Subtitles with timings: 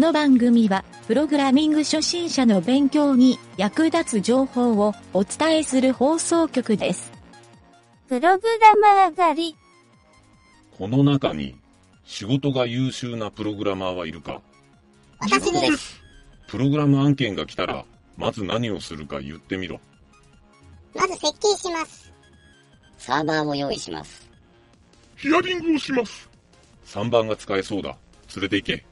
[0.00, 7.12] の番組は、プログラミング初心者の勉強に役立つ情報をお伝えする放送局です。
[8.08, 9.56] プログラマー狩り。
[10.76, 11.54] この中に
[12.04, 14.40] 仕事が優秀なプログラマーはいるか？
[15.20, 16.00] 私です。
[16.48, 17.84] プログラム案件が来たら、
[18.16, 19.80] まず何をするか言ってみろ。
[20.94, 22.10] まず設計します。
[22.96, 24.28] サーバーを用意します。
[25.16, 26.28] ヒアリングをします。
[26.86, 27.96] 3番が使えそうだ。
[28.34, 28.84] 連れて行け。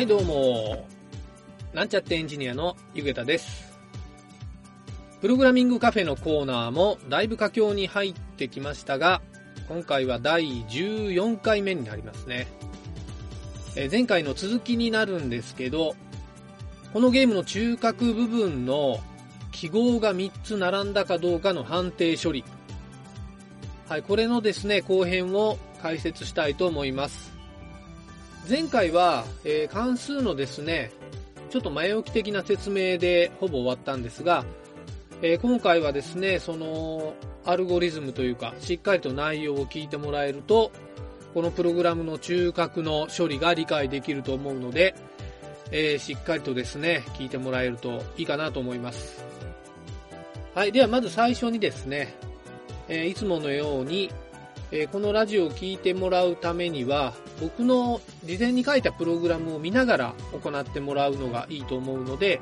[0.00, 0.86] はい、どうも。
[1.74, 3.78] なんちゃってエンジニアのゆげたです。
[5.20, 9.20] プログラミングカフェのコーナーもだいぶ佳境に入ってきましたが、
[9.68, 12.46] 今回は第14回目になりますね。
[13.76, 15.94] え前回の続きになるんですけど、
[16.94, 19.00] このゲームの中核部分の
[19.52, 22.42] 記号が3つ並んだかどうかの判定処理。
[23.86, 27.39] はい、これのですね、後編を解説したいと思います。
[28.48, 30.90] 前回は、えー関数のですね、
[31.50, 34.44] ちょっと前置き的な説明でほぼ終わったんですが、
[35.22, 40.72] えー今回はですね、そのアルゴリズムというか、しっかりと内容を聞いてもらえると、
[41.34, 44.94] このプログラムの中核の処理が理解できると思うので、
[45.70, 49.24] えーしっかりとですね、聞いてもらえるといいかなと思います。
[50.54, 52.14] はい、ではまず最初にですね、
[52.88, 54.10] えいつものように、
[54.72, 62.40] えーこのラジオを聞いてもらうためには、僕の事前に書いたプログラムを見ながら行ってもらうのがいいと思うので、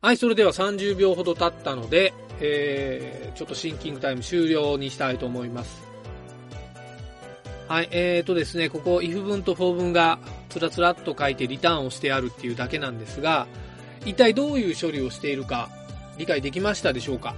[0.03, 5.83] はい、それでは30秒ほど経ったので、えー、ちょっとシンキングタイム終了にしたいと思います。
[7.69, 10.19] はい、えーとですね、ここ if 文と for 文が
[10.49, 13.47] つらつらっと書いてリターンをしてあるっていうだけなんですが、
[14.07, 15.69] 一体どういう処理をしているか
[16.17, 17.35] 理解できましたでしょうか？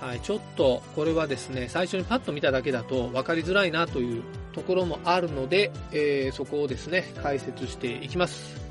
[0.00, 4.22] はい、ちょっとこれはですね、最初にパッと見ただけだと分かりづらいなという
[4.52, 8.61] ところもあるので、えーそこをですね、解説していきます。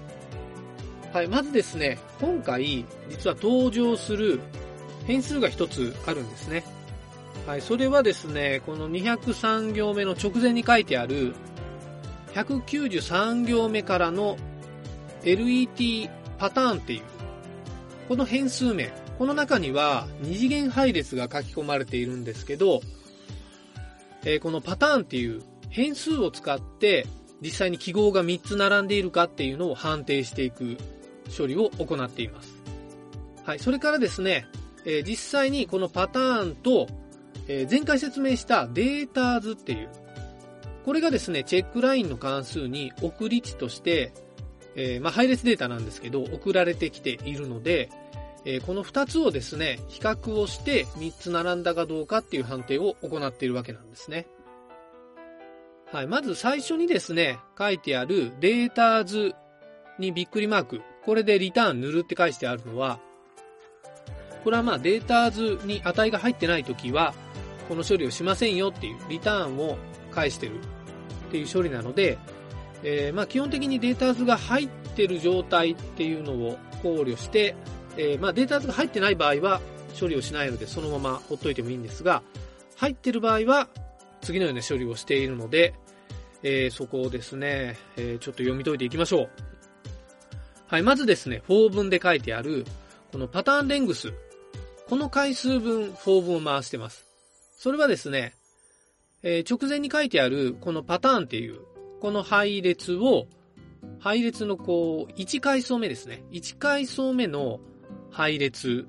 [1.14, 4.40] はい、まずですね、今回、実は登場する
[5.06, 6.64] 変数が一つあるんですね。
[7.46, 11.34] はい、それはですね、この203行目の直前に書いてある、
[12.34, 14.38] 193行目からの
[15.24, 17.02] LET パターンっていう、
[18.08, 22.80] この変数名、この中には二次元配列が書き込まれているんですけど、
[24.24, 27.06] えーこのパターンっていう変数を使って
[27.42, 30.78] 実際に記号が3つ並んでいるかっていうのを判定していく
[31.36, 32.56] 処理を行っています。
[33.44, 33.60] はい。
[33.60, 34.48] それからですね、
[34.86, 36.88] え実際にこのパターンと、
[37.48, 39.90] え前回説明したデータ図っていう、
[40.86, 44.14] これがですね、チェックラインの関数に送り値として、
[44.76, 47.90] えまあ、配列データなんですけど、送られてきているので、
[48.46, 54.28] えこの2つをですね、比較をして3つ並んだかどうかっていう判定を行っているわけなんですね。
[55.92, 56.08] はい。
[56.08, 59.36] まず最初にですね、書いてあるデータ図
[60.00, 60.82] にびっくりマーク。
[61.06, 63.00] これでリターン塗るって返してあるのは、
[64.44, 67.14] これはまあデータ図に値が入ってないときは、
[67.70, 69.78] この処理をしませんよっていうリターンを
[70.12, 70.60] 返してる
[71.28, 72.18] っていう処理なので、
[72.84, 77.56] えーまあ基本的にデータ図が入ってる状態っていうのを考慮して、
[77.98, 79.62] えーまあデータ図が入ってない場合は
[80.00, 82.24] 処理をしないのでそのままほっといてもいいんですが、
[82.78, 83.68] 入ってる場合は
[84.22, 85.74] 次のような処理をしているので、
[86.44, 89.30] えーそこをですね、えーちょっと読み解いていきましょう。
[90.72, 92.66] はい、まずですね、4文で書いてある、
[93.12, 94.14] このパターンレングス。
[94.88, 97.06] この回数分、4文を回してます。
[97.58, 98.36] それはですね、
[99.22, 101.60] えー直前に書いてある、このパターンっていう、
[102.00, 103.28] この配列を、
[104.00, 106.24] 配列のこう、1階層目ですね。
[106.32, 107.60] 1階層目の
[108.10, 108.88] 配列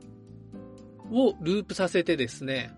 [1.10, 2.70] をループさせてですね、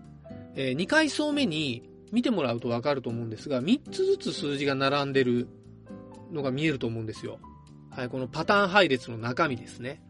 [0.55, 5.47] え2階層目に見てもらうとわかると思うんですが、3つずつ数字が並んでる
[6.31, 7.37] のが見えると思うんですよ。
[7.95, 10.01] はい、このパターン配列の中身ですね。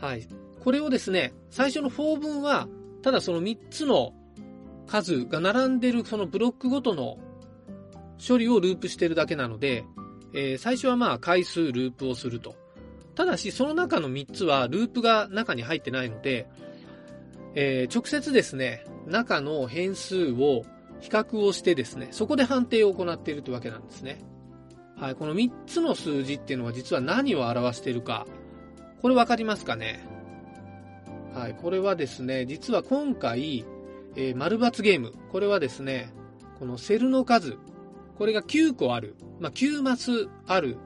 [0.00, 0.26] はい。
[0.62, 2.68] これをですね、最初の4分は、
[3.02, 4.12] ただその3つの
[4.86, 7.18] 数が並んでるそのブロックごとの
[8.24, 9.84] 処理をループしてるだけなので、
[10.32, 12.54] えー最初はまあ回数ループをすると。
[13.16, 16.48] ただし、その中の3つはループが中に入ってないので、
[17.56, 20.64] えー直接ですね、中の変数を
[21.00, 24.20] 比較をしてですね、そこで判定を行っているというわけなんですね。
[24.96, 28.26] はい、この3つの数字っていうのは実は何を表しているか、
[29.00, 30.06] これわかりますかね？
[31.34, 33.64] はい、これはですね、実は今回、
[34.16, 36.12] えー丸×ゲーム、これはですね、
[36.58, 37.56] このセルの数、
[38.18, 40.76] これが9個ある、まあ、9マスある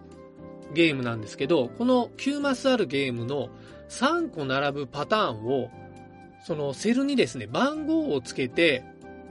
[0.73, 3.51] ゲームなんですけど、この9マスあるゲームの
[3.89, 5.71] 3個並ぶパターンを、
[6.45, 8.85] そのセルにですね、番号をつけて、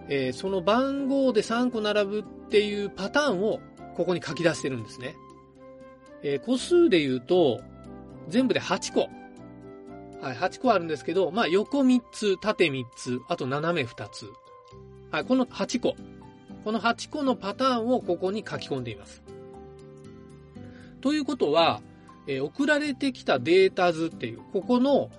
[0.10, 3.62] えーその番号で3個並ぶっていうパターンを
[3.96, 5.16] ここに書き出してるんですね。
[6.24, 7.62] えー個数で言うと、
[8.30, 9.10] 全部で8個。
[10.22, 14.30] はい、8個あるんですけど、まあ横3つ、縦3つ、あと斜め2つ。
[15.12, 15.96] はい、この8個。
[16.64, 19.22] この8個のパターンをここに書き込んでいます。
[21.02, 21.82] ということは、
[22.28, 25.12] えー送られてきたデータ図っていう、ここの、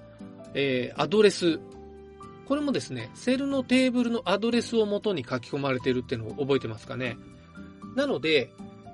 [0.54, 1.60] えーアドレス。
[2.46, 7.16] これもですね、セルのテーブルのアドレスを元に書き込まれてるっていうのを覚えてますかね。
[7.96, 8.50] なので、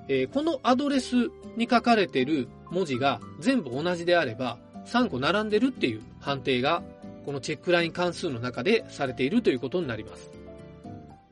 [0.07, 6.83] えーこのアドレスに書かれてる文字が全部同じであれば、3個並んでるっていう判定が、
[7.25, 10.29] このチェックライン関数の中でされているということになります。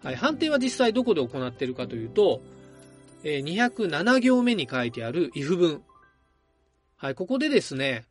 [0.03, 2.41] はい、判定は実際どこで行っているかというと、
[3.23, 5.81] えー207行目に書いてある if 文。
[6.95, 8.05] はい、ここでですね、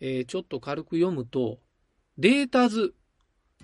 [0.00, 1.58] えーちょっと軽く読むと、
[2.16, 2.94] データ図、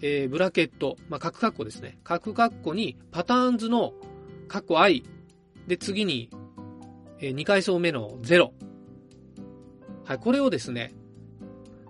[0.03, 1.99] えーブラケット、まあ、角括弧ですね。
[2.05, 3.95] 角括弧にパターン図の
[4.49, 5.03] 括弧 i
[5.67, 6.31] で次に、
[7.21, 8.51] え2階層目の0。
[10.05, 10.95] はい、これをですね、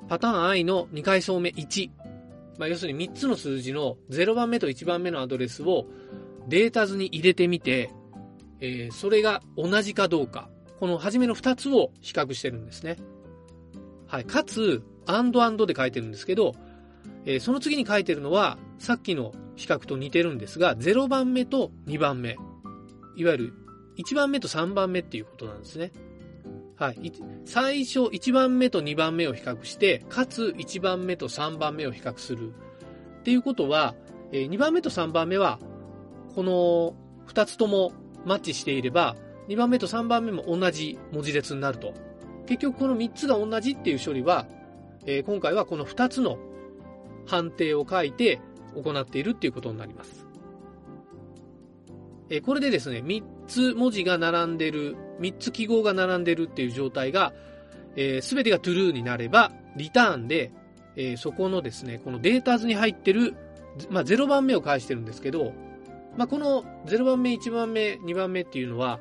[0.08, 1.90] パターン i の2階層目1。
[2.58, 5.86] まあ、要するに3つの数字の0番目と1番目のアドレスを
[6.48, 7.90] データ図に入れてみて、
[8.60, 10.48] えーそれが同じかどうか。
[10.80, 12.96] この初めの2つを比較してるんですね。
[14.06, 14.24] はい。
[14.24, 16.54] かつ、and and で書いてるんですけど、
[17.24, 22.36] えーその次に書いてるのは、さっきの比較と似てるんですが、0番目と2番目。
[23.16, 23.52] いわゆる、
[23.96, 25.92] 1番目と3番目っていうことなんですね。
[26.76, 27.12] はい。
[27.46, 32.52] 最初、1番目と2番目を比較して、かつ1番目と3番目を比較する。
[33.20, 33.94] っていうことは、
[34.30, 35.58] え2番目と3番目は、
[36.34, 36.94] この
[37.32, 37.92] 2つとも
[38.26, 39.16] マッチしていれば、
[39.48, 41.94] 2番目と3番目も同じ文字列になると。
[42.46, 44.46] 結局この3つが同じっていう処理は、
[45.06, 46.38] え今回はこの2つの
[47.26, 48.40] 判定を書いて
[48.74, 50.25] 行っているっていうことになります。
[52.28, 57.32] えこれでですね、3つ文字が並んでる、3つ記号が並んでるっていう状態が、
[57.94, 60.52] えー、全てが true になれば、リターンで、
[60.96, 63.36] えーそこのですね、このデータ図に入ってる、
[63.90, 65.52] まあ、0番目を返してるんですけど、
[66.16, 69.00] まあ、この0番目、1番目、2番目っていうのは、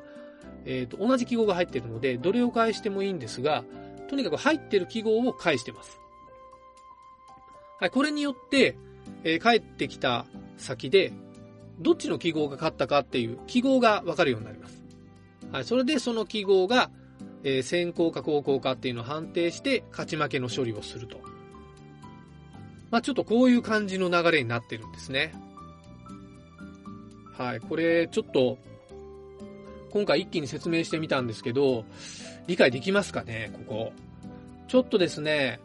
[0.66, 3.64] えーと、同じ記号が入ってるので、どれを返してもいいんですが、
[4.08, 5.98] とにかく入ってる記号を返してます。
[7.80, 8.76] はい、これによって、
[9.24, 10.26] えー返ってきた
[10.58, 11.12] 先で、
[11.80, 14.82] どっちの記号が勝ったかっていう記号がわかるようになります。
[15.52, 16.90] はい、それでその記号が、
[17.44, 21.20] えー先行か後攻かっていうのを判定して、勝ち負けの処理をすると。
[22.90, 25.32] まあちょっとこういう感じの流れになってるんですね。
[27.36, 27.60] はい。
[27.60, 28.58] これ、ちょっと、
[29.90, 31.84] 今回一気に説明してみたんですけど、
[32.46, 33.92] 理解できますかね、ここ。
[34.68, 35.60] ちょっとですね、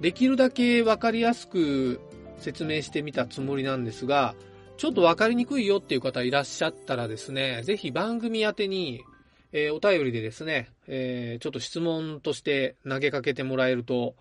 [0.00, 2.00] できるだけわかりやすく
[2.38, 4.34] 説明してみたつもりなんですが、
[4.78, 9.02] ちょっとわかりにくいよっていう方いらっしゃったらですね、ぜひ番組宛てに、
[9.50, 14.14] えー、お便りでですね、えー、ちょっと質問として投げかけてもらえると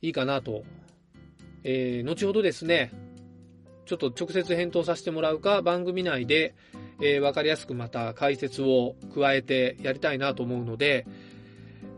[0.00, 0.62] いいかなと。
[1.64, 2.92] えー、後ほどですね、
[3.84, 6.54] ちょっと直接返答させてもらうか、番組内で、
[7.00, 11.04] えー、わかりやすくまた解説を加えてやりたいなと思うので、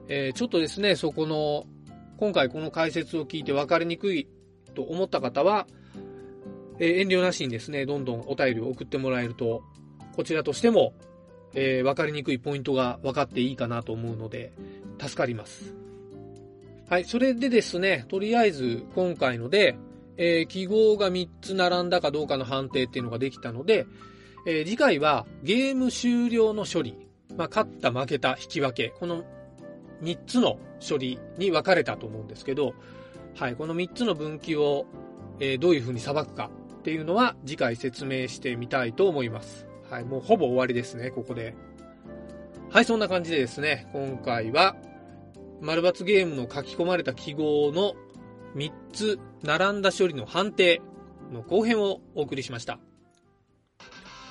[0.08, 1.66] えー、ちょっとですね、そこの、
[2.16, 4.28] 今回この解説を聞いてわかりにくい
[4.74, 5.66] と思った方は、
[6.78, 9.62] えー、遠慮なしにですね、どんどんお便りを送ってもらえると、
[10.14, 10.94] こちらとしても、
[11.54, 14.52] えー、わかりにくいポイントが分かっていいかなと思うので、
[14.98, 15.74] 助かります。
[16.88, 19.76] はい、それでですね、とりあえず今回ので、
[20.16, 23.86] えー、記号が3つ並んだかどうかの判定っていうのができたので、
[24.46, 26.96] えー、次回はゲーム終了の処理、
[27.36, 29.24] まあ、勝った負けた引き分け、この
[30.02, 32.74] 3つの処理に分かれたと思うんですけど、
[33.34, 34.86] はい、この3つの分岐を、
[35.40, 36.50] えー、どういうふうに裁くか
[36.86, 39.66] っていうのは次回説明してみたいと思います。
[39.90, 41.56] はい、もうほぼ終わりですね、ここで。
[42.70, 44.76] はい、そんな感じでですね、今回は
[45.60, 47.94] 丸抜ゲームの書き込まれた記号の
[48.54, 50.80] 3つ並んだ処理の判定
[51.32, 52.78] の後編をお送りしました。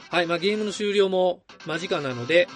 [0.09, 2.47] はい、まあ、ゲームの終了も間近なので、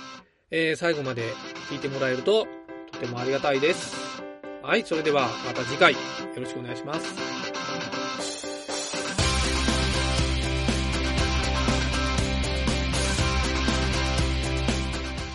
[0.50, 1.24] えー、最後まで
[1.70, 2.48] 聞いてもらえると
[2.94, 4.24] とてもありがたいです。
[4.64, 6.00] はい、それではまた次回よ
[6.38, 7.39] ろしくお願いします。